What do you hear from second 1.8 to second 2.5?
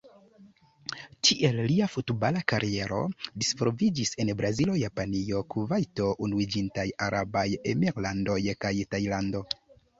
futbala